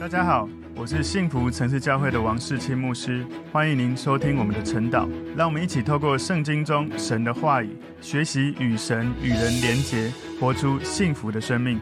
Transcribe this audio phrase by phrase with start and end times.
[0.00, 5.08] 大家好，我是幸福城市教会的王世清牧师，欢迎您收听我们的晨祷。
[5.36, 11.80] 让我们一起透过圣经中神的话语，学习与神与人连结，活出幸福的生命。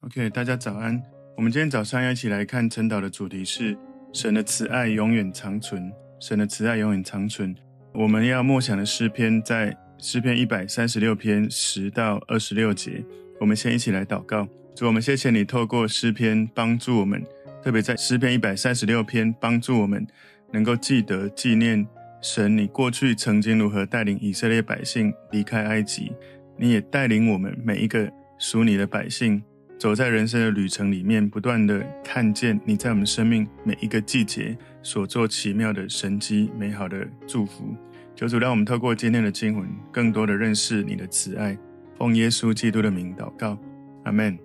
[0.00, 1.00] OK，大家早安。
[1.36, 3.78] 我们今天早上要一起来看晨祷的主题是
[4.12, 5.88] 神的慈爱永远长存。
[6.20, 7.54] 神的慈爱永远长存。
[7.94, 13.04] 我们要默想的诗篇在诗篇一百三十六篇十到二十六节。
[13.38, 14.48] 我们先一起来祷告。
[14.74, 17.22] 主，我们谢谢你透过诗篇帮助我们，
[17.62, 20.06] 特别在诗篇一百三十六篇帮助我们
[20.52, 21.86] 能够记得纪念
[22.22, 26.12] 神，你过去曾经如何带领以色列百姓离开埃及，
[26.56, 29.42] 你也带领我们每一个属你的百姓
[29.78, 37.74] 走在人生的旅程里面，不断的看见你在我们生命每一个季节所做奇妙的神迹、美好的祝福。
[38.16, 41.56] 求主让我们透过今天的经文，更多的认识你的慈爱。
[41.98, 43.58] 奉耶稣基督的名祷告，
[44.04, 44.38] 阿门。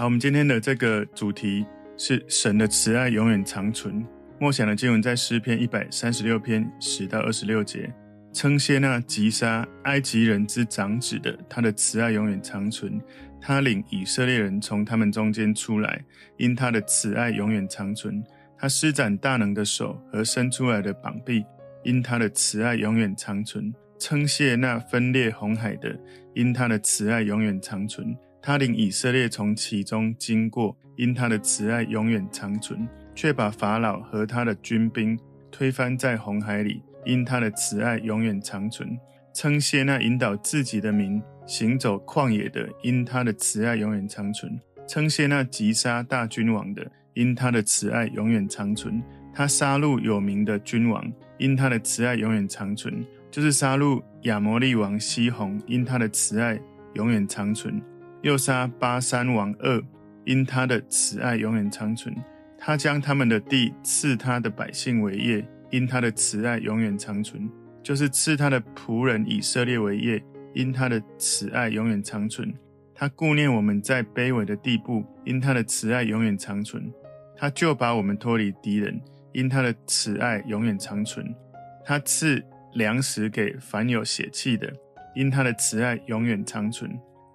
[0.00, 1.66] 好，我们今天的这个主题
[1.98, 4.02] 是神的慈爱永远长存。
[4.38, 7.92] 默想的经文在诗篇一百三十六篇十到二十六节，
[8.32, 12.98] 称谢那击杀埃及人之长子的，他的慈爱永远长存。
[13.42, 16.02] 他领以色列人从他们中间出来，
[16.38, 18.24] 因他的慈爱永远长存。
[18.58, 21.44] 他施展大能的手和伸出来的膀臂，
[21.84, 23.70] 因他的慈爱永远长存。
[23.98, 25.94] 称谢那分裂红海的，
[26.32, 28.16] 因他的慈爱永远长存。
[28.42, 35.18] 他领以色列从其中经过，因他的慈爱永远长存，却把法老和他的军兵
[35.50, 38.98] 推翻在红海里，因他的慈爱永远长存。
[39.32, 44.58] 称谢那引导自己的民行走旷野的，因他的慈爱永远长存。
[44.88, 49.02] 称谢那击杀大君王的，因他的慈爱永远长存。
[49.32, 56.58] 他杀戮有名的君王，因他的慈爱永远长存，就是杀戮亚摩利王西宏，因他的慈爱
[56.94, 57.80] 永远长存。
[58.22, 59.82] 又杀巴珊王二，
[60.24, 62.14] 因他的慈爱永远长存。
[62.58, 67.48] 他将他们的地赐他的百姓为业，因他的慈爱永远长存。
[67.82, 70.22] 就是赐他的仆人以色列为业，
[70.54, 72.52] 因他的慈爱永远长存。
[72.94, 76.92] 他顾念我们在卑微的地步，因他的慈爱永远长存。
[77.34, 79.00] 他就把我们脱离敌人，
[79.32, 81.34] 因他的慈爱永远长存。
[81.82, 82.44] 他赐
[82.74, 84.70] 粮食给凡有血气的，
[85.14, 86.90] 因他的慈爱永远长存。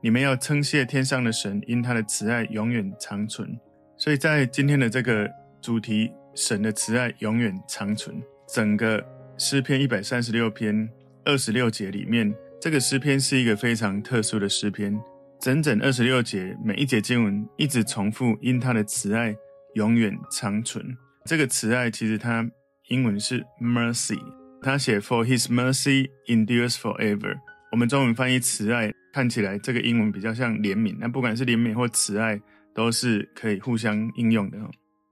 [0.05, 3.59] 你们要称谢天上的神，因他的慈爱永远长存。
[3.97, 5.27] 所以在今天的这个
[5.59, 8.15] 主题，神的慈爱永远长存。
[8.47, 9.03] 整个
[9.35, 10.87] 诗篇一百三十六篇
[11.23, 14.95] 二十六节里面，这个诗篇是一个非常特殊的诗篇。
[15.39, 19.35] 整整二十六节，每一节经文一直重复，因他的慈爱
[19.73, 20.85] 永远长存。
[21.25, 22.47] 这个慈爱其实它
[22.89, 24.19] 英文是 mercy，
[24.61, 27.39] 他写 For His mercy endures forever。
[27.71, 28.93] 我们中文翻译慈爱。
[29.15, 32.37] 看起来这个英文比较像怜悯，那不管是怜悯或慈爱，
[32.73, 34.57] 都是可以互相应用的。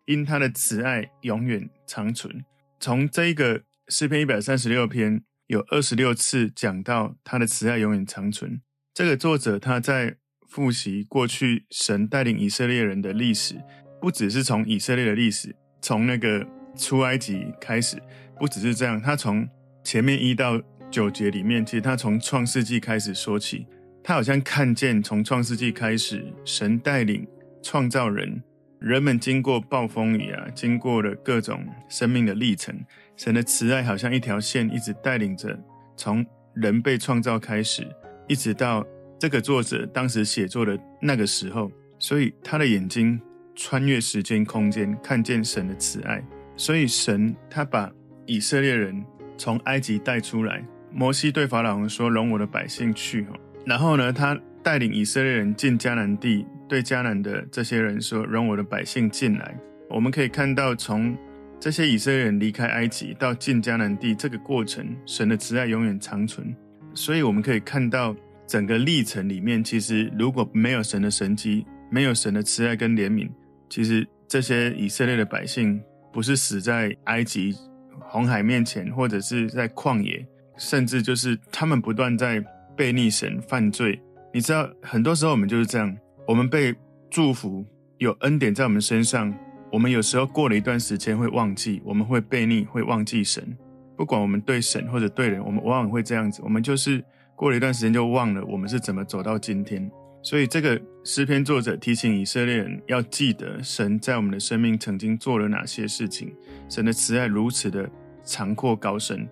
[0.07, 2.43] 因他的慈爱永远长存。
[2.81, 8.59] 从这一个诗篇一百三十六篇有二十六次讲到他的慈爱永远长存。
[8.93, 10.17] 这个作者他在
[10.49, 13.55] 复习过去神带领以色列人的历史，
[14.01, 17.95] 不只是从以色列的历史，从那个出埃及开始，
[18.37, 19.47] 不只是这样，他从
[19.81, 23.65] 前面一到九节里面，其实他从创世纪开始说起。
[24.03, 27.25] 他好像看见从创世纪开始，神带领
[27.61, 28.43] 创造人，
[28.79, 32.77] 人们经过暴风雨啊，经过了各种生命的历程，
[33.15, 35.57] 神的慈爱好像一条线，一直带领着
[35.95, 37.87] 从人被创造开始，
[38.27, 38.85] 一直到
[39.17, 43.17] 这个作者当时写作的那个时候，所以他的眼睛
[43.55, 46.21] 穿越时间空间，看见神的慈爱，
[46.57, 47.89] 所以神他把
[48.25, 49.01] 以色列人
[49.37, 59.57] 从埃及带出来，摩西对法老王说：“容我的百姓去。”哈然后呢，他带领以色列人进迦南地，对迦南的这些人说：“容我的百姓进来。”
[59.89, 61.15] 我们可以看到，从
[61.59, 66.53] 这些以色列人离开埃及到进迦南地这个过程，神的慈爱永远长存。
[66.93, 68.15] 所以我们可以看到
[68.45, 73.29] 整个历程里面，其实如果没有神的神迹，没有神的慈爱跟怜悯，
[73.69, 77.55] 其实这些以色列的百姓不是死在埃及
[77.99, 80.25] 红海面前，或者是在旷野，
[80.57, 82.43] 甚至就是他们不断在。
[82.75, 84.01] 背逆神犯罪，
[84.33, 85.95] 你知道，很多时候我们就是这样。
[86.25, 86.73] 我们被
[87.09, 87.65] 祝福，
[87.97, 89.33] 有恩典在我们身上，
[89.71, 93.55] 我们有时候过了一段时间会忘记，我们会背逆，会忘记神。
[93.95, 96.41] 不管我们对神或者对人，我们往往会这样子。
[96.43, 97.03] 我们就是
[97.35, 99.91] 过了一段时间就忘了我们是怎么走到今天。
[100.21, 106.33] 所以这个诗篇作者提醒以色列人要记得神在我们的生命曾经做了哪些事情，
[106.69, 107.89] 神的慈爱如此的
[108.23, 109.27] 长阔高深。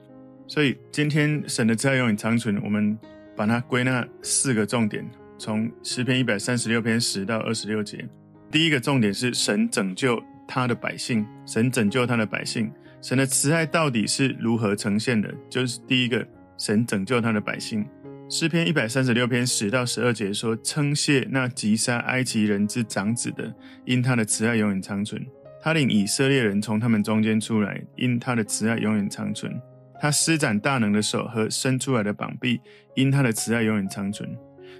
[0.45, 2.99] 所以今天神的慈爱永远长存，我们。
[3.41, 5.03] 把它归纳四个重点，
[5.39, 8.07] 从诗篇一百三十六篇十到二十六节。
[8.51, 12.71] 第一个重点是神拯救他的百姓，神拯救他的百姓。
[13.01, 15.33] 神的慈爱到底是如何呈现的？
[15.49, 16.23] 就是第一个，
[16.55, 17.83] 神拯救他的百姓。
[18.29, 23.51] 诗篇一百三十六篇十到十二节说：“称谢那击杀埃及人之长子的，
[23.85, 25.19] 因他的慈爱永远长存。
[25.63, 29.51] 他领以色列人从他们中间出来，因他的慈爱永远长存。
[30.01, 32.59] 他施展大能的手和伸出来的膀臂，
[32.95, 34.35] 因他的慈爱永远长存。”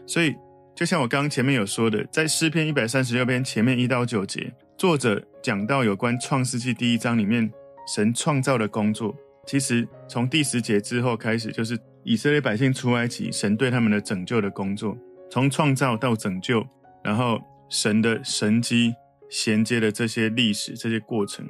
[0.08, 0.36] 所以，
[0.76, 7.52] 就像我刚刚前面有说的，在诗篇一百三十六篇前面一到九节，作者讲到有关创世纪第一章里面
[7.88, 9.16] 神创造的工作。
[9.46, 14.98] 其实从第十节之后开始，就是以色列百姓出埃及，神对他们的拯救的工作，
[15.30, 16.66] 从创造到拯救，
[17.04, 17.40] 然后
[17.70, 18.94] 神的神迹
[19.30, 21.46] 衔接的这些历史、这些过程。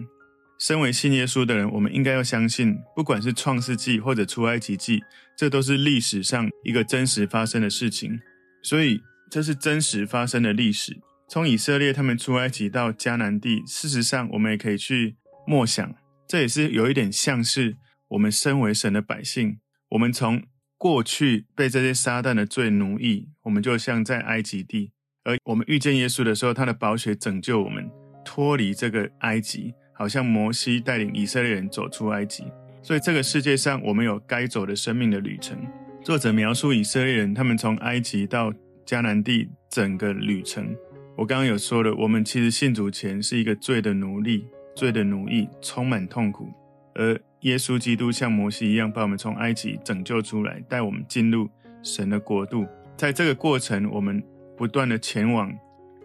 [0.62, 5.02] 身为信耶稣的人，我们应该要相信，不管是创世纪或者出埃及记，
[5.36, 8.20] 这都是历史上一个真实发生的事情。
[8.62, 10.96] 所以这是真实发生的历史。
[11.28, 15.16] 从以色列他们出埃及到迦南地，事实上我们也可以去
[15.48, 15.96] 默想。
[16.28, 17.76] 这也是有一点像是
[18.10, 19.58] 我们身为神的百姓，
[19.90, 20.44] 我们从
[20.78, 24.92] 过去被这些撒旦的罪奴役，我们就像在埃及地，
[25.24, 27.90] 而我们遇见耶稣的时候，他的宝血拯救我们
[28.24, 32.44] 脱离这个埃及，好像摩西带领以色列人走出埃及。
[32.82, 35.56] 所以这个世界上，我们有该走的生命的旅程。
[36.04, 38.52] 作者描述以色列人他们从埃及到
[38.84, 40.76] 迦南地整个旅程。
[41.16, 44.48] 我刚刚有说了，我们其实信主前是一个罪的奴隶。
[44.74, 46.50] 罪的奴役充满痛苦，
[46.96, 51.48] 而耶稣基督像摩西一样，把我们从埃及拯救出来，带我们进入
[51.84, 52.66] 神的国度。
[52.98, 54.24] 在这个过程，我们
[54.58, 55.54] 不断的前往，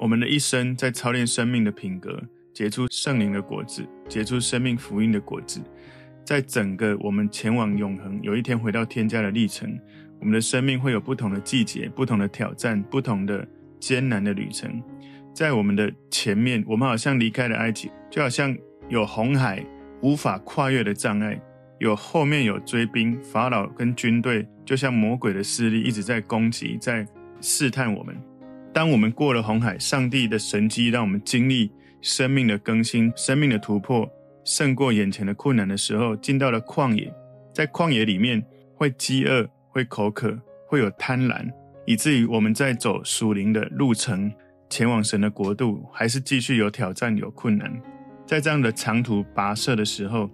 [0.00, 2.20] 我们的一生在操练生命的品格，
[2.56, 5.60] 结出圣灵的果子，结出生命福音的果子。
[6.24, 9.78] 在整个我们前往永恒，有一天回到天家的历程，
[10.18, 13.46] 我们的生命会有不同的季节、不同的挑战、不同的
[13.78, 14.82] 艰难的旅程。
[15.34, 18.56] 在我们的前面，我们好像离开了埃及，就好像
[18.88, 19.62] 有红海
[20.00, 21.38] 无法跨越的障碍；
[21.78, 27.06] 有后面有追兵，法老跟军队，就像魔鬼的势力一直在攻击，在
[27.42, 28.16] 试探我们。
[28.72, 31.70] 当我们过了红海，上帝的神迹让我们经历
[32.00, 34.08] 生命的更新、生命的突破，
[34.44, 37.12] 胜过眼前的困难的时候，进到了旷野。
[37.52, 38.44] 在旷野里面，
[38.74, 40.38] 会饥饿，会口渴，
[40.68, 41.50] 会有贪婪，
[41.86, 44.32] 以至于我们在走属灵的路程。
[44.68, 47.72] 前往神的国度，还是继续有挑战、有困难。
[48.26, 50.28] 在这样的长途跋涉的时候，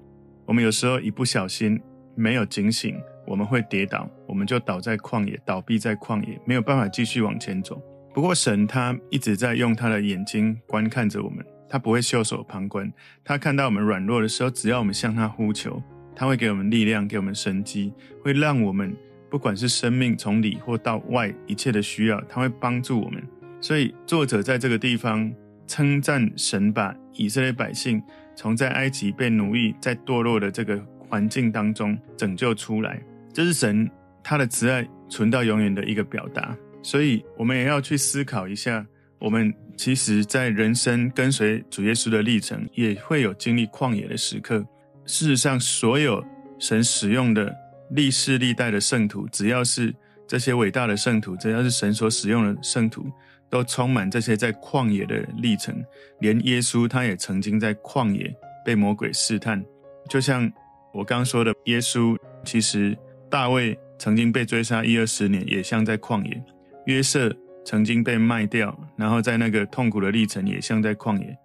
[0.47, 1.79] 我们有时候一不小心
[2.15, 7.79] 没有警醒，我们会跌倒，我们就倒在旷野，倒闭在旷野，没有办法继续往前走。
[8.15, 12.93] 不过神他一直在用他的眼睛观看着我们，他不会袖手旁观。
[13.25, 15.83] 他看到我们软弱的时候，只要我们向他呼求，
[16.15, 17.91] 他会给我们力量，给我们神机，
[18.23, 18.95] 会让我们
[19.31, 23.27] 不管是生命从里或到外一切的需要，他会帮助我们。
[23.59, 25.33] 所以，作者在这个地方
[25.67, 28.03] 称赞神，把以色列百姓
[28.37, 33.03] 从在埃及被奴役、在堕落的这个环境当中拯救出来，
[33.33, 33.91] 这是神
[34.23, 36.55] 他的慈爱存到永远的一个表达。
[36.83, 38.87] 所以，我们也要去思考一下，
[39.23, 44.59] 我们其实，在人生跟随主耶稣的历程，也会有经历旷野的时刻。
[45.07, 46.23] 事实上，所有
[46.59, 47.55] 神使用的
[47.91, 49.95] 历世历代的圣徒，只要是
[50.27, 53.07] 这些伟大的圣徒，只要是神所使用的圣徒。
[53.49, 55.85] 都充满这些在旷野的历程，
[56.21, 58.35] 连耶稣他也曾经在旷野
[58.65, 59.63] 被魔鬼试探。
[60.09, 60.51] 就像
[60.95, 62.17] 我刚说的，耶稣
[62.47, 62.97] 其实
[63.29, 66.43] 大卫曾经被追杀一二十年，也像在旷野；
[66.87, 67.31] 约瑟
[67.65, 71.37] 曾经被卖掉，然后在那个痛苦的历程，也像在旷野。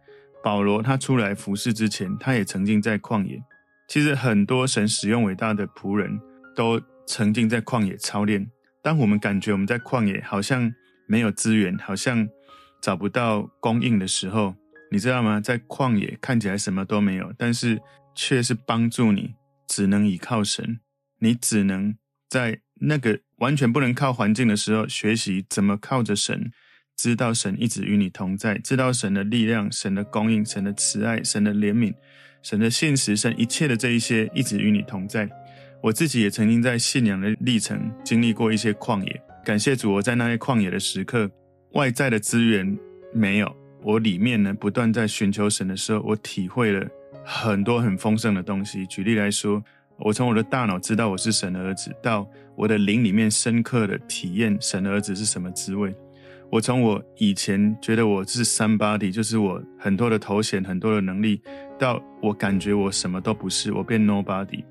[0.44, 3.42] 保罗他出来服侍之前，他也曾经在旷野。
[3.88, 6.20] 其实很多神使用伟大的仆人
[6.56, 8.50] 都曾经在旷野操练。
[8.82, 10.74] 当我们感觉我们在旷野，好像
[11.08, 12.28] 没有资源，好像
[12.82, 14.56] 找不到供应的时候，
[14.92, 15.40] 你知道吗？
[15.42, 17.82] 在旷野看起来什么都没有，但是
[18.16, 19.36] 却是帮助你，
[19.68, 20.80] 只能依靠神。
[21.20, 21.98] 你只能
[22.30, 26.52] 在那个完全不能靠环境的时候，学习怎么靠着神，
[26.96, 31.94] 知道神一直与你同在，知道神的力量、神的供应、神的慈爱、神的怜悯、
[32.42, 35.30] 神的现实、神一切的这一些一直与你同在。
[35.84, 39.22] 我自己也曾经在信仰的历程经历过一些旷野。
[39.46, 41.30] 感谢主，我在那些旷野的时刻，
[41.74, 42.78] 外在的资源
[43.14, 46.86] 没有，我里面呢不断在寻求神的时候，我体会了
[47.24, 48.86] 很多很丰盛的东西。
[48.88, 49.64] 举例来说，
[50.00, 55.94] 我从我的大脑知道我是神的儿子，到我的灵里面深刻的体验神的儿子是什么滋味。
[56.50, 61.42] 我从我以前觉得我是 somebody，就是我很多的头衔、很多的能力，
[61.78, 64.64] 到我感觉我什么都不是，我变 nobody，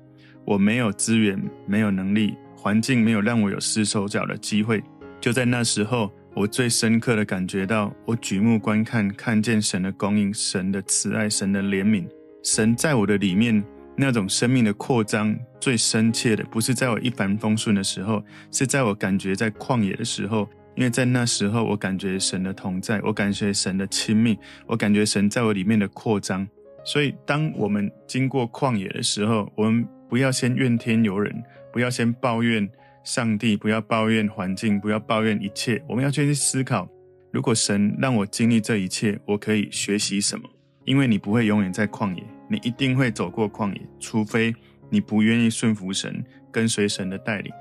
[0.45, 2.35] 我没有资源，没有能力。
[2.55, 4.83] 环境没有让我有施手脚的机会，
[5.21, 12.05] 就在那时候，我最深刻的感觉到，我举目观看，看见神的供应、神的慈爱、神的怜悯，
[12.43, 13.63] 神在我的里面
[13.97, 24.37] 那种生命的扩张，最深切的，不是在我一帆风顺的时候，是在我感觉在旷野的时候，因为在那时候，我感觉神的同在，我感觉神的亲密，
[24.67, 26.47] 我感觉神在我里面的扩张。
[26.85, 32.69] 所以，当我们经过旷野的时候，我们不要先怨天尤人，不要先抱怨。
[33.03, 35.81] 上帝，不要抱怨环境，不要抱怨一切。
[35.87, 36.85] 我们要先去思考，
[37.31, 40.43] 如果神让我经历这一切，我可以学习什么？
[40.83, 44.55] 因为你不会永远在旷野，你一定会走过旷野，除非
[44.89, 47.51] 你不愿意顺服神，跟随神的带领。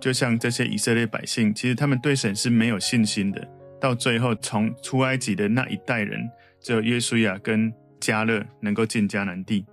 [0.00, 3.46] 就像这些以色列百姓，其实他们对神是没有信心的。
[3.80, 6.28] 到最后，从出埃及的那一代人，
[6.60, 9.64] 只有约书亚跟迦勒能够进迦南地。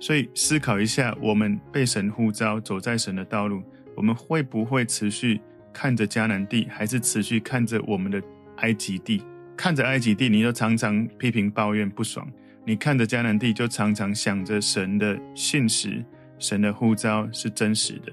[0.00, 3.62] 所以思考一下，我们被神呼召，走在神的道路。
[3.96, 5.40] 我们会不会持续
[5.72, 8.22] 看着迦南地，还是持续看着我们的
[8.58, 9.22] 埃及地？
[9.56, 12.24] 看着埃及地，你就常常批评抱怨不爽；
[12.68, 16.04] 你看着迦南地，就常常想着神的信实、
[16.38, 18.12] 神的呼召是真实的。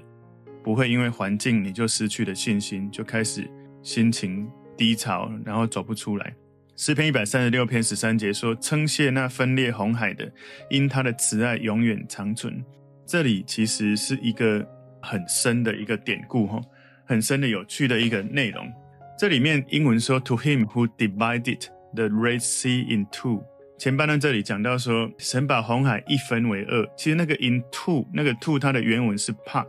[0.64, 3.46] 不会因为环境你就失去了信心，就开始
[3.82, 6.34] 心情低潮，然后走不出来。
[6.74, 10.32] 诗篇一百三十六篇十三节说：“称谢那分裂红海的，
[10.70, 12.64] 因他的慈爱永远长存。”
[13.04, 14.66] 这里其实是一个。
[15.02, 16.60] 很深的一个典故哈，
[17.04, 18.66] 很深的有趣的一个内容。
[19.16, 23.44] 这里面英文说 “To him who divided the Red Sea in two”，
[23.78, 26.86] 前半段这里讲到说神把红海一分为二。
[26.96, 29.66] 其实那个 into 那个 to 它的原文是 “part”，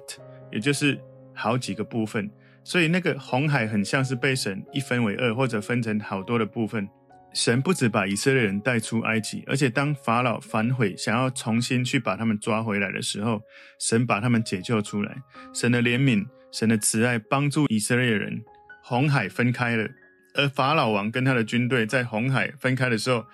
[0.52, 1.00] 也就是
[1.34, 2.30] 好几个部分。
[2.64, 6.88] 所以那个红海很像是被神一分为二，或者分成好多的部分。
[7.34, 13.42] 神不止把以色列人带出埃及，而且当法老反悔，想要重新去把他们抓回来的时候，
[13.80, 15.16] 神把他们解救出来。
[15.54, 18.42] 神的怜悯、神的慈爱帮助以色列人，
[18.82, 19.88] 红海分开了。
[20.34, 23.26] 而法老王跟他的军队在红海分开的时候，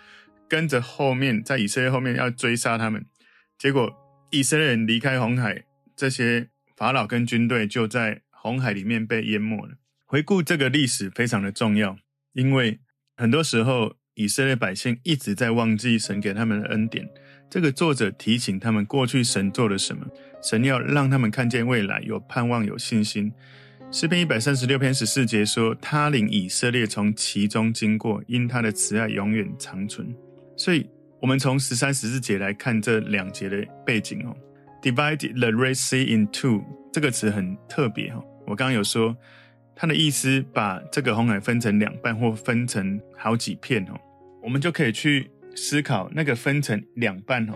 [0.54, 3.04] 跟着后面在以色列后面要追杀他们。
[3.58, 3.92] 结果
[4.30, 5.64] 以色列人离开红海，
[5.96, 9.78] 这些法老跟军队就在红海里面被淹没了。
[10.06, 11.98] 回顾这个历史非常的重要，
[12.34, 12.80] 因为。
[13.16, 17.08] 很多时候，以色列百姓一直在忘记神给他们的恩典。
[17.48, 20.08] 这个作者提醒他们，过去神做了什么？
[20.42, 23.32] 神要让他们看见未来，有盼望，有信心。
[23.92, 30.12] 诗篇一百三十六篇十四节说：“他领以色列从其中经过，因他的慈爱永远长存。”
[30.64, 30.90] 所以，
[31.20, 34.34] 我们从十三、十四节来看这两节的背景哦。
[34.82, 38.24] “Divide the Red Sea into 这个词很特别哦。
[38.46, 39.16] 我刚刚有说。
[39.76, 44.00] 他的意思把这个红海分成两半或分成好几片哦，
[44.44, 47.54] 我们就可以去思考那个分成两半哦。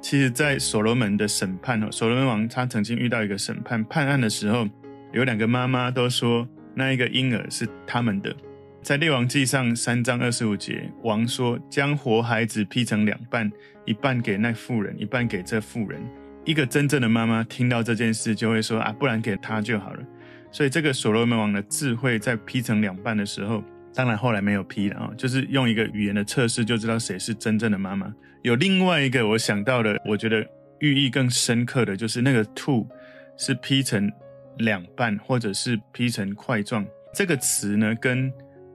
[0.00, 4.66] 其实，在所罗门的审判哦，所罗门王他曾经遇到一个审判判案的时候，
[5.12, 8.34] 有两个妈妈都说那一个婴儿是他们的。
[8.82, 13.48] 在列王记上三章二十五节，王说将活孩子劈成两半，
[13.84, 16.02] 一半给那妇人，一半给这妇人。
[16.44, 20.02] 一个真正的妈妈听到这件事就会说啊，不然给他就好了。
[20.50, 23.62] 所以这个所罗门王的智慧在劈成两半的时候，
[23.94, 28.12] 当然后来没有劈了啊，就是用一个语言的测试就知道谁是真正的妈妈。
[28.42, 30.44] 有另外一个我想到的，我觉得
[30.80, 32.84] 寓意更深刻的就是那个 two
[33.36, 34.10] 是劈成
[34.58, 36.84] 两半，或者是劈成块状。
[37.14, 38.32] 这个词呢，跟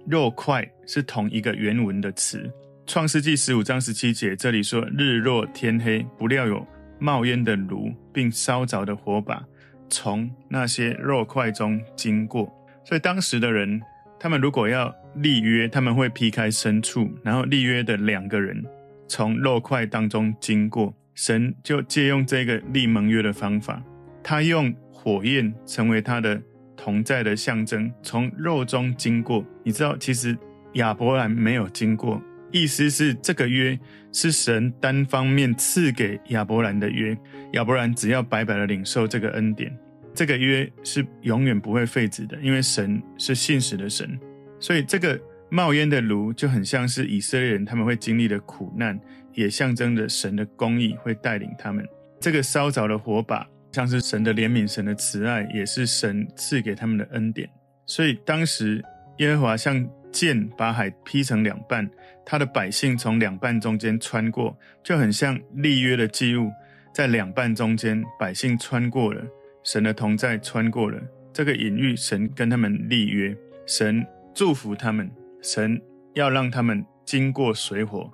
[0.08, 2.50] 肉块是同一个原文的词。
[2.86, 6.66] 创世纪十五章十七节这里说：日落天黑，不料有
[6.98, 9.44] 冒烟的炉，并烧着的火把。
[9.90, 12.50] 从那些肉块中经过，
[12.86, 13.82] 所以当时的人，
[14.18, 18.64] 他们如果要立约，他们会劈开牲畜，然后立约的两个人
[19.10, 23.84] 从肉块当中经过，神就借用这个立盟约的方法，
[24.24, 26.42] 他用火焰成为他的
[26.78, 29.44] 同在的象征，从肉中经过。
[29.64, 30.38] 你知道，其实
[30.74, 33.78] 亚伯兰没有经过，意思是这个约
[34.14, 37.18] 是神单方面赐给亚伯兰的约。
[37.54, 39.76] 亚伯兰只要白白的领受这个恩典，
[40.14, 44.18] 这个约是永远不会废止的，因为神是信实的神。
[44.60, 45.20] 所以这个
[45.50, 49.00] 冒烟的炉就很像是以色列人他们会经历的苦难，
[49.34, 51.88] 也象征着神的公义会带领他们。
[52.20, 57.48] 这个烧着的火把像是神的怜悯、神的慈爱，也是神赐给他们的恩典。
[57.86, 58.84] 所以当时
[59.20, 61.88] 耶和华像剑把海劈成两半，
[62.26, 66.50] 他的百姓从两半中间穿过，就很像立约的记物。
[66.92, 69.24] 在两半中间，百姓穿过了，
[69.64, 71.00] 神的同在穿过了
[71.32, 74.04] 这个隐喻，神跟他们立约，神
[74.34, 75.08] 祝福他们，
[75.44, 75.80] 神
[76.16, 78.12] 要让他们经过水火，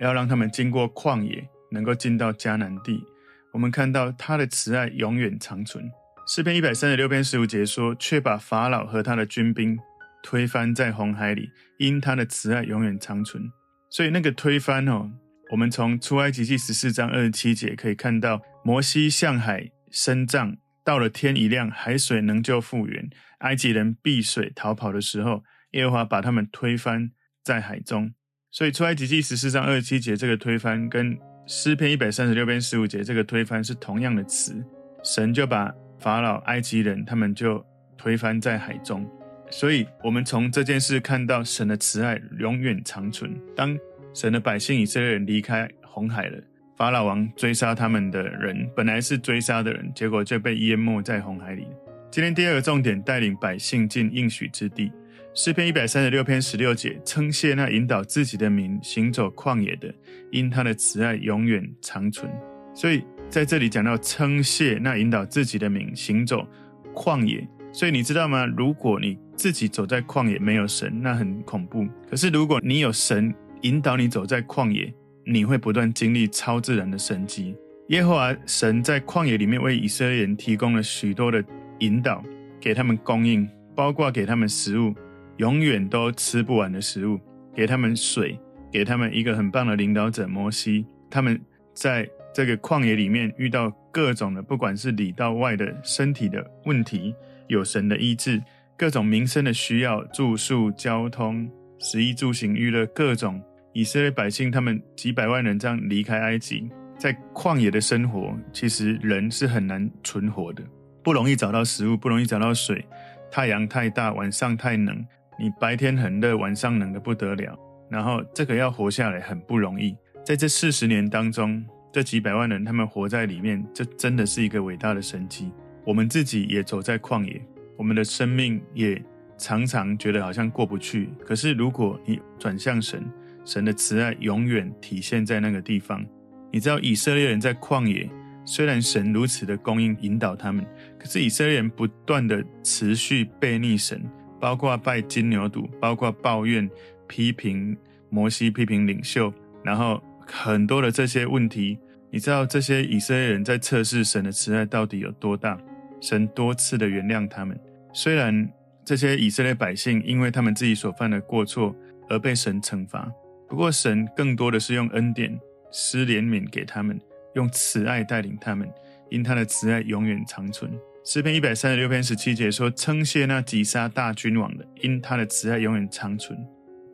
[0.00, 3.02] 要让他们经过旷野，能够进到迦南地。
[3.52, 5.90] 我们看到他的慈爱永远长存。
[6.26, 9.78] 诗篇一百三十六篇十五节说：“却把法老和他的军兵
[10.22, 13.50] 推翻在红海里，因他的慈爱永远长存。
[13.90, 15.10] 所以那个推翻哦，
[15.50, 27.12] 我们从出埃及记十四章二十七节可以看到，摩西向海伸杖，到了天一亮，海水仍旧复原，埃及人避水逃跑的时候，耶和华把他们推翻
[27.42, 28.12] 在海中。
[28.50, 31.18] 所以出埃及记十四章二十七节这个推翻，跟
[31.50, 34.62] 诗篇一百三十六篇十五节这个推翻是同样的词，
[35.02, 37.64] 神就把法老、埃及人他们就
[37.96, 39.08] 推翻在海中。
[39.48, 43.34] 所以，我们从这件事看到神的慈爱永远长存。
[43.56, 43.74] 当
[44.12, 46.38] 神的百姓以色列人离开红海了，
[46.76, 51.66] 法老王追杀他们的人，本来是追杀的人，结果就被淹没在红海里。
[52.10, 54.92] 今天第二个重点，带领百姓进应许之地。
[55.34, 59.92] 诗篇一百三十六篇十六节，称谢那引导自己的民行走旷野的，
[60.32, 62.28] 因他的慈爱永远长存。
[62.74, 66.46] 所以在这里讲到称谢那引导自己的民行走
[66.92, 67.46] 旷野。
[67.72, 68.46] 所以你知道吗？
[68.46, 71.86] 如果你自己走在旷野，没有神，那很恐怖。
[72.10, 74.92] 可是如果你有神引导你走在旷野，
[75.24, 77.54] 你会不断经历超自然的神迹。
[77.88, 81.44] 耶和华神在旷野里面为以色列人提供了许多的
[81.78, 82.24] 引导，
[82.58, 84.94] 给他们供应，包括给他们食物，
[85.38, 87.18] 永远都吃不完的食物，
[87.54, 88.38] 给他们水，
[88.70, 90.86] 给他们一个很棒的领导者摩西。
[91.10, 91.40] 他们
[91.72, 97.14] 在这个旷野里面遇到各种的，不管是里到外的身体的问题。
[97.46, 98.42] 有神的医治，
[98.76, 103.42] 各种民生的需要，住宿、交通、食衣住行、娱乐，各种
[103.72, 106.68] 以色列百姓，他们几百万人这样离开埃及，
[106.98, 110.62] 在旷野的生活，其实人是很难存活的，
[111.02, 112.84] 不容易找到食物，不容易找到水，
[113.30, 115.06] 太阳太大，晚上太冷，
[115.38, 119.96] 你白天很热，晚上冷得不得了，然后这个要活下来很不容易。
[120.24, 125.52] 在这四十年当中，这几百万人他们活在里面，这真的是一个伟大的神迹。
[125.84, 127.40] 我们自己也走在旷野，
[127.76, 129.02] 我们的生命也
[129.38, 131.08] 常常觉得好像过不去。
[131.24, 133.02] 可是如果你转向神，
[133.44, 136.04] 神的慈爱永远体现在那个地方。
[136.50, 138.10] 你知道以色列人在旷野，
[138.44, 140.66] 虽然神如此的供应引导他们，
[140.98, 144.02] 可是以色列人不断的持续背逆神，
[144.40, 146.68] 包括拜金牛犊，包括抱怨、
[147.06, 147.76] 批评
[148.08, 151.78] 摩西、批评领袖，然后很多的这些问题，
[152.10, 155.58] 你知道这些以色列人在测试神的慈爱到底有多大？
[156.00, 157.58] 神多次的原谅他们，
[157.92, 158.48] 虽然
[158.84, 161.74] 这些以色列百姓因为他们自己所犯的过错
[162.08, 163.10] 而被神惩罚，
[163.48, 165.36] 不过神更多的是用恩典
[165.72, 167.00] 施怜悯给他们，
[167.34, 168.70] 用慈爱带领他们，
[169.10, 170.70] 因他的慈爱永远长存。
[171.10, 176.38] 诗篇一百三十六篇十七节说：“称谢那击杀大君王的，因他的慈爱永远长存。”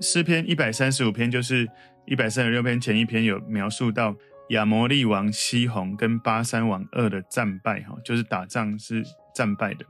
[0.00, 1.68] 诗篇一百三十五篇就是
[2.06, 4.14] 一百三十六篇前一篇有描述到。
[4.50, 9.02] 亚摩利王西宏跟巴珊王二的战败，哈，就是打仗是
[9.34, 9.84] 战败的。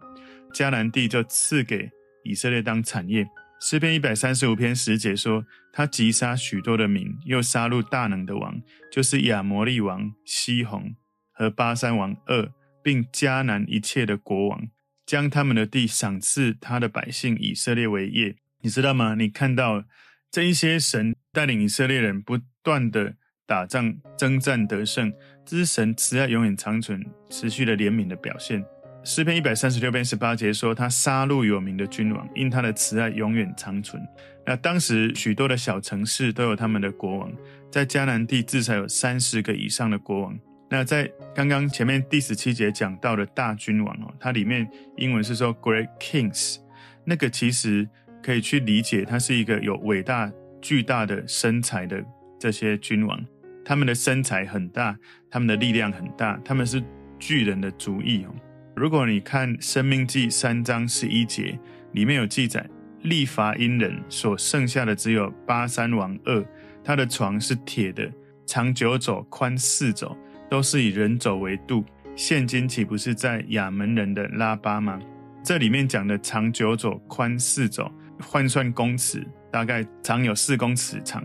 [0.54, 1.90] 迦南地就赐给
[2.22, 3.26] 以色列当产业。
[3.60, 10.94] 诗篇一百三十五篇十节说，他击杀许多的民，又杀戮大能的王，就是亚摩利王西宏
[11.32, 12.48] 和巴珊王二，
[12.84, 14.68] 并迦南一切的国王，
[15.04, 18.36] 将他们的地赏赐他的百姓以色列为业。
[18.60, 19.16] 你知道吗？
[19.16, 19.82] 你看到
[20.30, 23.16] 这一些神带领以色列人不断的。
[23.46, 25.12] 打仗征战得胜，
[25.44, 28.64] 这是神慈爱永远长存、持续的怜悯的表现。
[29.04, 34.02] 诗篇一百三十六篇十八节说：“他杀戮有名的君王，因他的慈爱永远长存。”
[34.46, 37.30] 那当时许多的小城市都有他们的国王，
[37.70, 40.38] 在迦南地至少有三十个以上的国王。
[40.74, 46.56] 那在刚刚前面第十七节讲到的大君王哦，它里面英文是说 “great kings”，
[47.04, 47.88] 那个其实
[48.20, 50.28] 可以去理解，他是一个有伟大
[50.60, 52.04] 巨大的身材的
[52.40, 53.24] 这些君王。
[53.64, 54.98] 他们的身材很大，
[55.30, 56.82] 他们的力量很大，他们是
[57.20, 58.34] 巨人的族裔哦。
[58.74, 61.56] 如果你看《生命记》三章十一节，
[61.92, 62.68] 里面有记载，
[63.02, 66.44] 利乏音人所剩下的只有巴珊王二，
[66.82, 68.10] 他的床是铁的，
[68.44, 70.16] 长九肘，宽四肘，
[70.54, 71.84] 都是以人走为度。
[72.14, 75.00] 现今岂不是在亚门人的拉巴吗？
[75.42, 77.90] 这里面讲的长九肘，宽四肘，
[78.20, 81.24] 换算公尺，大概长有四公尺长，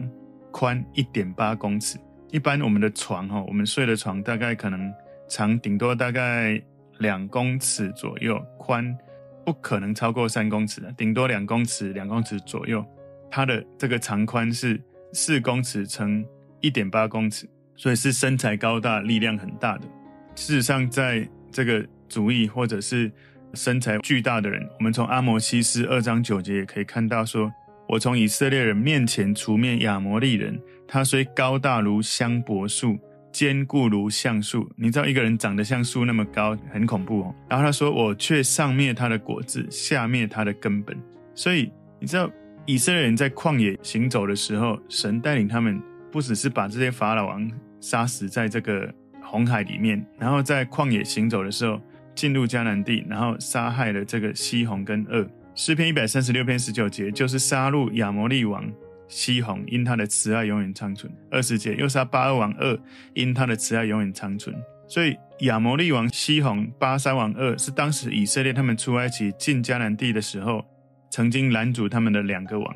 [0.50, 2.00] 宽一点八公尺。
[2.32, 4.92] 一般我们的床哈，我们睡的床大概可能
[5.30, 6.60] 长顶多大概
[6.98, 8.98] 两公尺左右，宽
[9.46, 12.84] 不可能超过三公尺的，顶多两公尺，两公尺左右。
[13.30, 14.82] 它的这个长宽是
[15.14, 16.26] 四公尺乘
[16.62, 17.48] 一点八公尺，
[17.80, 19.88] 所以是身材高大、力量很大的。
[20.36, 23.10] 事实上，在这个族裔或者是
[23.54, 27.50] 身材巨大的人，我们从阿摩西斯二章九节也可以看到说。
[27.88, 33.00] 我从以色列人面前除灭亚摩利人，他虽高大如香柏树，
[33.32, 34.70] 坚固如橡树。
[34.76, 37.36] 你知道一个人长得像树那么高，很恐怖哦。
[37.50, 40.96] 然后他说：“我却上灭他的果子，下灭他的根本。”
[41.34, 42.30] 所以你知道
[42.68, 51.80] 以色列人在旷野行走的时候，神带领他们，不只是把这些法老王杀死在这个红海里面，然后在旷野行走的时候
[52.16, 55.28] 进入迦南地，然后杀害了这个西宏跟二。
[55.56, 58.70] 诗篇一百三十六篇十九节就是杀戮亚摩利王
[59.08, 61.12] 西宏，因他的慈爱永远长存。
[61.30, 62.80] 二十节又杀巴二王二，
[63.14, 64.56] 因他的慈爱永远长存。
[64.88, 70.66] 所以亚摩利王西宏、巴珊王二是当时以色列他们出埃及进迦南地的时候，
[71.12, 72.76] 曾经拦阻他们的两个王。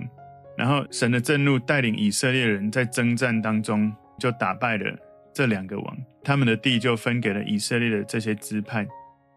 [0.58, 4.96] 然后神的震怒带领以色列人在征战当中就打败了
[5.34, 8.88] 这两个王，他们的地就分给了以色列的这些支派。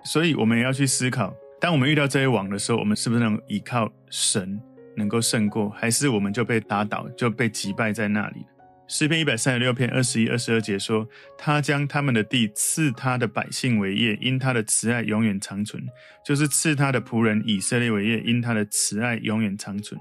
[0.04, 4.60] 所以我们也要去思考，当我们遇到这些王的时候，我们是不是能依靠神
[4.96, 8.44] 能够胜过，还是我们就被打倒，就被击败在那里？
[8.88, 15.80] 诗篇一百三十六篇二十一、二十二节说：“他将他们的地赐他的百姓为业，因他的慈爱永远长存；
[16.24, 20.00] 就是赐他的仆人以色列为业，因他的慈爱永远长存。”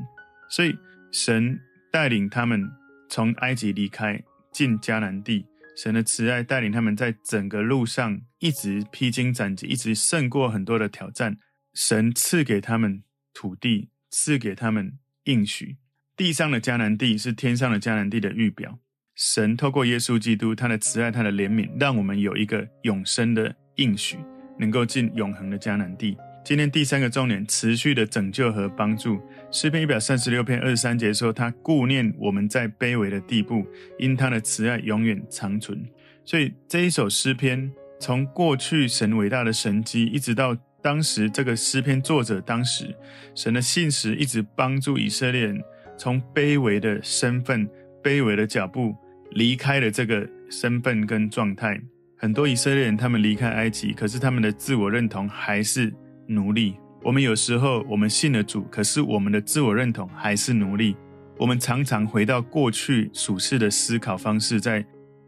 [0.50, 0.76] 所以。
[1.12, 1.58] 神
[1.94, 2.70] 带领他们
[3.10, 4.22] 从埃及离开，
[4.56, 5.46] 进迦南地。
[5.76, 11.38] 神的慈爱带领他们在整个路上一直披荆斩棘，一直胜过很多的挑战。
[11.74, 15.76] 神赐给他们土地，赐给他们应许。
[16.16, 18.80] 地上的迦南地是天上的迦南地的预表。
[19.14, 24.18] 神透过耶稣基督，他的慈爱，他的怜悯，让我们有一个永生的应许，
[24.58, 26.18] 能够进永恒的迦南地。
[26.46, 29.20] 今天第三个重点，持续的拯救和帮助。
[29.50, 33.66] 诗篇一百三十六篇二十三节说：“他顾念我们在卑微的地步，
[33.98, 35.84] 因他的慈爱永远长存。”
[36.24, 42.96] 所以这一首诗篇，从过去神伟大的神迹，一直到当时这个诗篇作者当时
[43.34, 45.60] 神的信实，一直帮助以色列人
[45.98, 47.68] 从卑微的身份、
[48.04, 48.96] 卑微的脚步
[49.32, 51.82] 离开了这个身份跟状态。
[52.16, 55.92] 很多以色列人他们离开埃及，可是他们的自我认同还是。
[56.28, 60.96] 奴隶，我们有时候我们信了主，可是我们的自我认同还是奴隶。
[61.38, 64.86] 我们常常回到过去属世的思考方式，在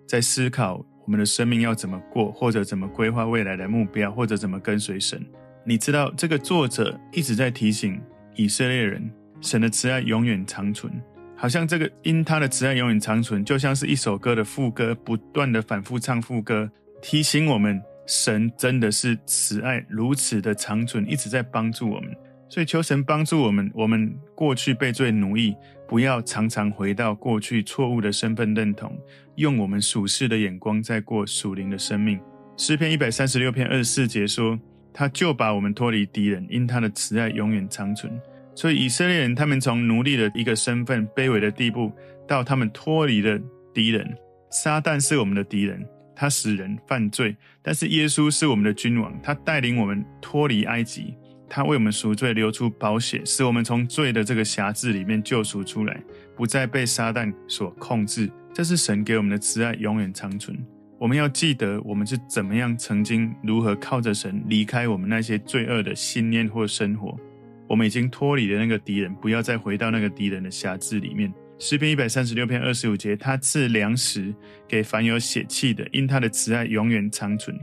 [0.08, 5.24] 在思考我们的生命要怎么过，或者怎么规划未来的目标，或者怎么跟随神。
[5.66, 8.02] 你知道，这个作者一直在提醒
[8.36, 10.92] 以色列人，神的慈爱永远长存，
[11.36, 17.82] 好像这个因他的慈爱永远长存，就像是一首歌的副歌，不断的反复唱副歌，提醒我们。
[18.08, 22.16] 神真的是慈爱如此的长存，一直在帮助我们，
[22.50, 23.70] 所以求神帮助我们。
[23.76, 25.54] 我们过去被罪奴役，
[25.88, 28.98] 不要常常回到过去错误的身份认同，
[29.36, 32.18] 用我们属世的眼光在过属灵的生命。
[32.56, 34.58] 诗篇一百三十六篇二十四节说
[34.94, 38.12] ：“他就把我们脱离敌人，因他的慈爱永远长存。”
[38.56, 41.92] 所以以色列人他们从奴隶的一个身份、卑微的地步，
[42.28, 43.38] 到他们脱离了
[43.74, 44.18] 敌人。
[44.50, 45.86] 撒旦是我们的敌人。
[46.20, 51.14] 他使人犯罪，但是耶稣是我们的君王，他带领我们脱离埃及，
[51.48, 56.02] 他为我们赎罪，流出宝血，使我们从罪的这个辖制里面救赎出来，
[56.36, 58.32] 不再被撒旦所控制。
[58.52, 60.58] 这是神给我们的慈爱，永远长存。
[60.98, 67.16] 我们要记得，我们是怎么样，曾经如何靠着神离开我们那些罪恶的信念或生活。
[67.68, 71.32] 我们已经脱离了那个敌人，不要再回到那个敌人的辖制里面。
[71.60, 74.34] 诗篇一百三十六篇二十五节，他赐粮食
[74.68, 77.58] 给凡有血气的，因他的慈爱永远长存。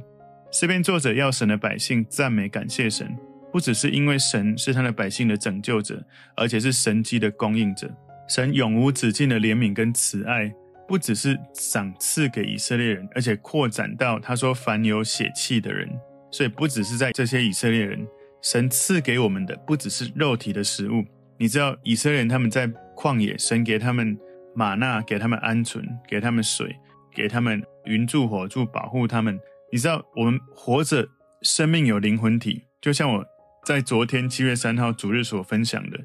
[0.51, 3.17] 诗篇作者要神的百姓赞美感谢神，
[3.53, 6.05] 不只是因为神是他的百姓的拯救者，
[6.37, 7.89] 而且是神迹的供应者。
[8.29, 10.53] 神永无止境的怜悯跟慈爱，
[10.89, 15.89] 不只是赏赐给以色列人，而且扩展到他说凡有血气的人。
[16.33, 18.05] 所以不只是在这些以色列人，
[18.43, 21.05] 神赐给我们的不只是肉体的食物。
[21.39, 22.67] 你知道以色列人他们在
[22.97, 24.17] 旷野，神给他们
[24.55, 26.77] 吗哪，给他们鹌鹑，给他们水，
[27.13, 29.39] 给他们云柱火柱保护他们。
[29.73, 31.09] 你知道我们活着，
[31.43, 33.25] 生命有灵魂体，就像我
[33.65, 35.99] 在昨天七月三号主日所分享的，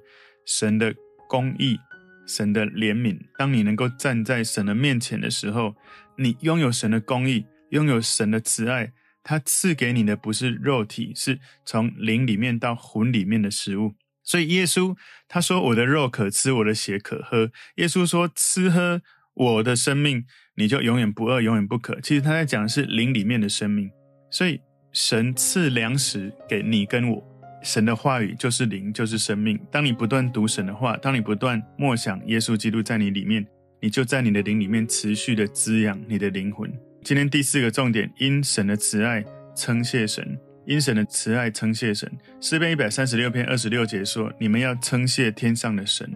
[0.45, 0.95] 神的
[1.27, 1.77] 公义，
[2.27, 3.19] 神的怜悯。
[3.37, 5.75] 当你能够站在神的面前的时候，
[6.17, 13.93] 你拥有神的公义，拥有神的慈爱，他赐给你的不是肉体，是从灵里面到魂里面的食物。
[14.29, 14.95] 所以耶稣
[15.27, 19.01] 他说：“我的肉可吃，我的血可喝。”耶稣说：“吃喝
[19.33, 23.89] 我的生命，你就永远不饿，永远不渴。”其实他在讲的是灵里面的生命。
[24.29, 24.61] 所以
[24.93, 27.23] 神赐粮食给你跟我，
[27.63, 29.59] 神的话语就是灵，就是生命。
[29.71, 33.43] 当你不断读神的话，当你不断默想耶稣基督在你里面，
[33.81, 36.71] 你就在你的灵里面持续的滋养你的灵魂。
[37.03, 40.39] 今天第四个重点，因神的慈爱称谢神。
[40.69, 42.08] 因神的慈爱称谢神，
[42.39, 46.08] 诗篇一百三十六篇二十六节说：“你们要称谢天上的神，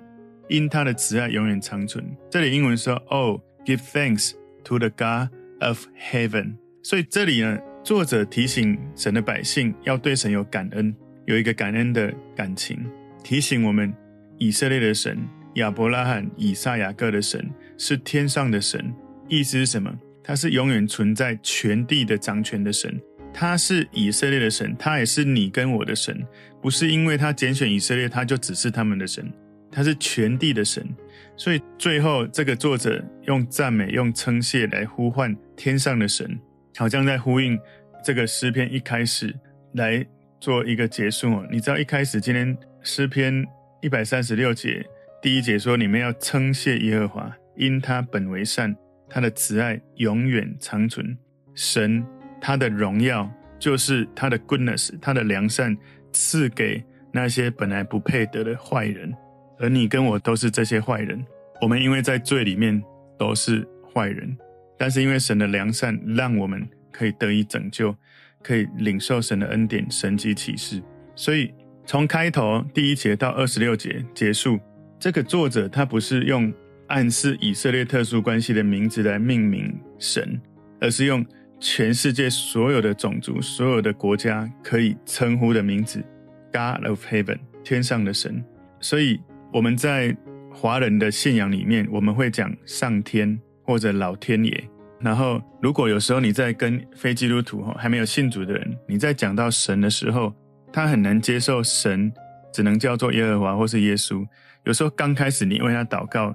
[0.48, 12.78] 因他的慈爱永远长存。”这里英文说：“Oh, give thanks to the God of heaven。”所以这里呢，作者提醒神的百姓要对神有感恩，有一个感恩的感情，
[13.24, 13.92] 提醒我们
[14.38, 15.18] 以色列的神，
[15.56, 18.94] 亚伯拉罕、以撒、雅各的神，是天上的神。
[19.28, 19.92] 意思是什么？
[20.24, 23.02] 他是永远存在全地的掌权的神。
[23.34, 26.26] 他是以色列的神，他也是你跟我的神。
[26.62, 29.30] 不是因为他拣选以色列，他就只是他们的神。
[29.72, 30.88] 他是全地的神。
[31.36, 36.40] 所以最后，这个作者用赞美、用称谢来呼唤天上的神，
[36.78, 37.60] 好像在呼应
[38.06, 39.34] 这个诗篇一开始
[39.74, 40.06] 来
[40.40, 41.48] 做一个结束哦。
[41.52, 43.46] 你知道一开始今天诗篇
[43.82, 44.86] 一百三十六节
[45.22, 48.76] 第一节说：“你们要称谢耶和华，因他本为善，
[49.10, 51.18] 他的慈爱永远长存。”
[51.56, 52.06] 神
[52.46, 55.76] 他的荣耀就是他的 goodness，他的良善
[56.12, 59.14] 赐给那些本来不配得的坏人。
[59.60, 61.26] 而你跟我都是这些坏人，
[61.62, 62.84] 我们因为在罪里面
[63.18, 64.38] 都是坏人，
[64.78, 67.96] 但是因为神的良善，让我们可以得以拯救，
[68.42, 70.84] 可以领受神的恩典、神迹启示。
[71.16, 71.54] 所以
[71.86, 74.60] 从开头第一节到二十六节结束，
[75.00, 76.54] 这个作者他不是用
[76.88, 80.42] 暗示以色列特殊关系的名字来命名神，
[80.82, 81.26] 而是用
[81.64, 86.04] 全世界所有的种族、所有的国家可以称呼的名字
[86.52, 88.44] ：God of Heaven，天上的神。
[88.80, 89.22] 所以。
[89.54, 90.18] 我们在
[90.52, 94.64] 华人的信仰里面，我们会讲上天或者老天爷。
[95.00, 100.34] 然后，如果有时候你在跟非基督徒还没有信主的人，你在讲到神的时候，
[100.72, 102.12] 他很难接受神
[102.52, 104.26] 只能叫做耶和华或是耶稣。
[104.64, 106.34] 有时候刚开始你为他祷告，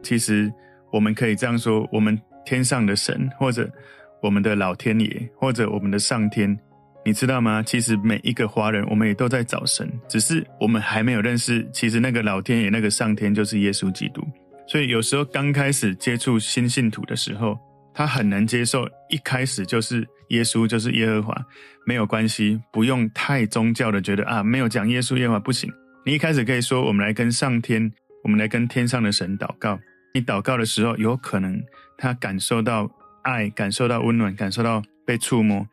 [0.00, 0.48] 其实
[0.92, 3.68] 我们可以这样说：我们天上的神，或者
[4.22, 6.58] 我们的老天爷，或者我们的上天。
[7.04, 7.60] 你知道吗？
[7.64, 11.68] 其实每一个华人，我们也都在找神，只是我们还没有认识。
[11.72, 14.22] 其实那个老天爷、那个上天，就是耶稣基督。
[14.68, 17.58] 所以有时候刚开始接触新信徒的时候，
[17.92, 21.36] 他很难接受一开始就是耶稣，就是耶和华。
[21.84, 25.68] 没有关系，不用太宗教的觉得啊，没有讲耶稣耶和华不行。
[26.06, 29.76] 你一开始可以说，我们来跟上天，我们来跟天上的神祷告。
[30.14, 31.60] 你祷告的时候，有可能
[31.98, 32.88] 他感受到
[33.22, 35.68] 爱，感受到温暖，感受到被触摸。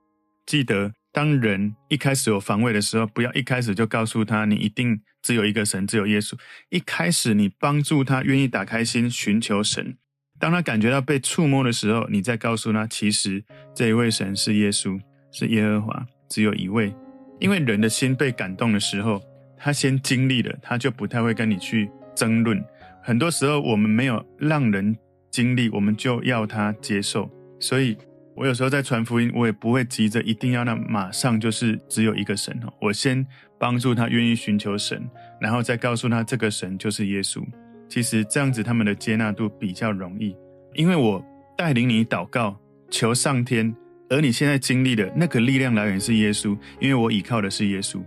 [0.45, 0.93] 记得。
[1.11, 6.37] 当人一开始有防卫的时候，不要一开始就告诉他你一定只有一个神，只有耶稣。
[6.69, 9.97] 一开始你帮助他，愿意打开心寻求神。
[10.37, 16.93] 当他感觉到被触摸的时候，你再告诉他，其实这一位神是耶稣，是耶和华，只有一位。
[17.39, 19.19] 因为人的心被感动的时候，
[19.57, 22.63] 他先经历了，他就不太会跟你去争论。
[23.01, 24.95] 很多时候我们没有让人
[25.31, 27.27] 经历，我们就要他接受，
[27.59, 27.97] 所以。
[28.35, 32.71] 我有时候在传福音，我也不会急着一定要那马上就是只有一个神哦。
[32.79, 33.25] 我先
[33.59, 35.05] 帮助他愿意寻求神，
[35.41, 37.43] 然后再告诉他这个神就是耶稣。
[37.89, 40.33] 其实这样子他们的接纳度比较容易，
[40.73, 41.21] 因为我
[41.57, 42.57] 带领你祷告
[42.89, 43.75] 求上天，
[44.09, 48.01] 而你现在经历的那个力量来源是耶稣，因为我倚靠的是耶稣。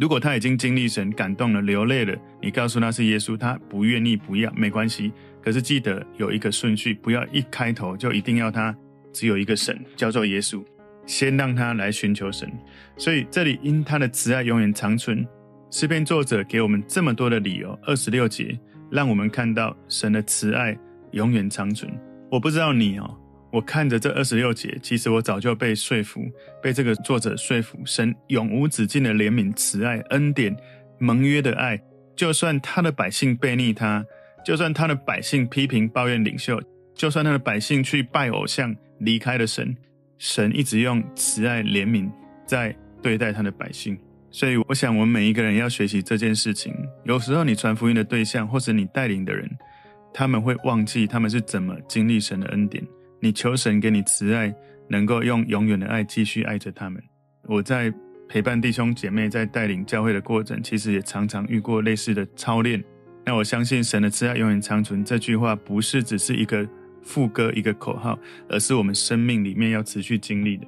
[0.00, 5.12] 如果他已经经历神感动了流泪了，你告诉他是耶稣，他不愿意不要没关系。
[5.40, 8.76] 可是记得有一个顺序，不要一开头就一定要他。
[9.16, 10.62] 只有一个神，叫做耶稣。
[11.06, 12.52] 先让他来寻求神，
[12.98, 15.26] 所以这里因他的慈爱永远长存。
[15.70, 18.58] 诗篇作者给我们这么多的理由，二十六节
[18.90, 20.76] 让我们看到神的慈爱
[21.12, 21.90] 永远长存。
[22.28, 23.08] 我不知道你哦，
[23.52, 26.20] 我看着这二十六节，其实我早就被说服，
[26.60, 27.78] 被这个作者说服。
[27.86, 30.54] 神永无止境的怜悯、慈爱、恩典、
[30.98, 31.80] 盟约的爱，
[32.16, 34.04] 就算他的百姓背逆他，
[34.44, 36.60] 就算他的百姓批评抱怨领袖，
[36.96, 38.74] 就算他的百姓去拜偶像。
[38.98, 39.76] 离开了神，
[40.18, 42.10] 神一直用慈爱怜悯
[42.46, 43.98] 在对待他的百姓，
[44.30, 46.74] 所以我想我们每一个人要学习这件事情。
[47.04, 49.50] 有时候你传福音的对象，或是你带领的人，
[50.12, 52.82] 他们会忘记他们是怎么经历神的恩典。
[53.20, 54.54] 你求神给你慈爱，
[54.88, 57.02] 能够用永远的爱继续爱着他们。
[57.44, 57.92] 我在
[58.28, 62.82] 陪伴弟兄姐妹在带领教会的过程，其实也常常遇过类似的操练。
[63.24, 66.66] 那我相信神的慈爱永远长存这句话，不是只是一个。
[67.06, 70.66] 副歌一个口号，而是我们生命里面要持续经历的。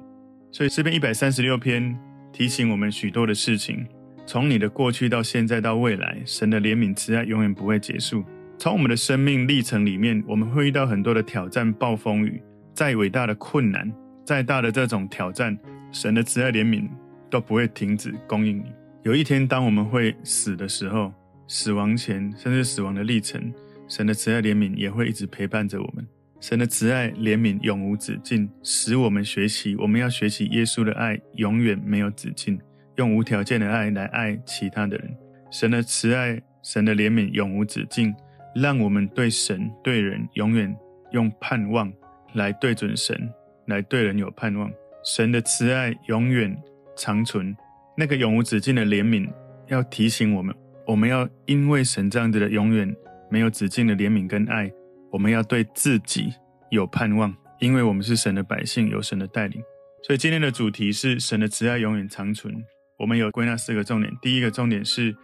[0.51, 1.95] 所以诗篇一百三十六篇
[2.31, 3.85] 提醒我们许多的事情，
[4.25, 8.23] 从你的过去到现在到未来，神的怜悯慈爱永远不会结束。
[8.57, 12.41] 从我们的生命历程里面，我们会遇到很多的挑战、暴风雨，
[12.73, 13.91] 再伟大的困难，
[14.25, 15.57] 再大的这种挑战，
[15.91, 16.87] 神的慈爱怜悯
[17.29, 18.65] 都不会停止供应你。
[19.03, 21.13] 有一天，当我们会死的时候，
[21.47, 23.53] 死亡前甚至死亡的历程，
[23.87, 26.05] 神的慈爱怜悯也会一直陪伴着我们。
[26.39, 29.75] 神的慈爱怜悯永无止境，使我们学习。
[29.75, 32.59] 我们要学习耶稣的爱，永远没有止境，
[32.95, 35.13] 用无条件的爱来爱其他的人。
[35.51, 38.15] 神的慈爱，神的怜悯永无止境，
[38.55, 40.73] 让我们对神对人永远
[41.11, 41.91] 用盼望
[42.33, 43.29] 来对准神，
[43.65, 44.71] 来对人有盼望。
[45.03, 46.55] 神的慈爱永远
[46.95, 47.55] 长存，
[47.97, 49.29] 那个永无止境的怜悯
[49.67, 50.55] 要提醒我们，
[50.87, 52.95] 我们要因为神这样子的永远
[53.29, 54.71] 没有止境的怜悯跟爱，
[55.11, 56.33] 我们要对自己
[56.69, 59.61] 有盼望，因为我们是神的百姓，有神的带领。
[60.03, 62.53] 所以今天的主题是神的慈爱永远长存。
[62.97, 65.15] 我们有归纳四个重点：第一个重点是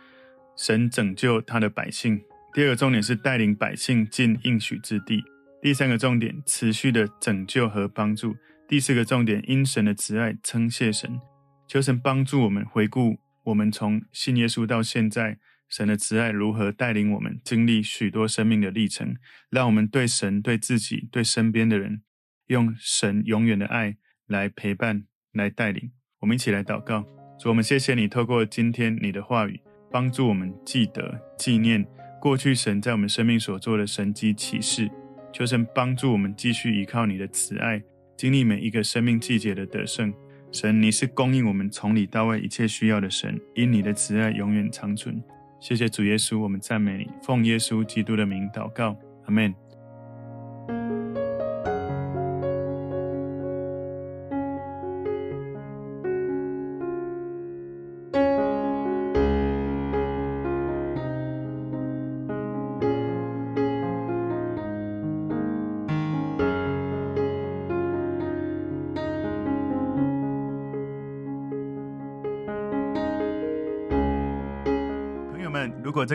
[0.58, 2.18] 神拯救他的百姓；
[2.54, 5.20] 第二个重点是带领百姓进应许之地；
[5.62, 8.32] 第三个重点持续的拯救和帮助；
[8.68, 11.20] 第四个重点因神的慈爱称谢神。
[11.68, 15.38] 求神帮助我们回顾我们从信耶稣到现在，
[15.70, 19.16] 神的慈爱如何带领我们经历许多生命的历程，
[19.50, 22.02] 让我们对神、对自己、对身边的人，
[22.48, 23.98] 用神永远的爱。
[24.28, 27.06] 来陪伴，来带领，我们一起来祷告。
[27.40, 31.86] 主，我们谢谢你，透过今天你的话语，帮助我们记得纪念
[32.20, 34.90] 过去神在我们生命所做的神迹启示。
[35.32, 37.80] 求神帮助我们继续依靠你的慈爱，
[38.18, 40.12] 经历每一个生命季节的得胜。
[40.52, 45.22] 神，你是供应我们从里到外一切需要的神，因你的慈爱永远长存。
[45.68, 49.52] 谢谢主耶稣，我们赞美你，奉耶稣基督的名祷告，阿门。